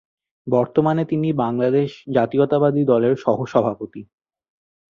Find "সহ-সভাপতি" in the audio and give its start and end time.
3.15-4.01